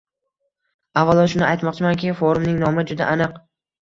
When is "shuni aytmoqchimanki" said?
1.33-2.15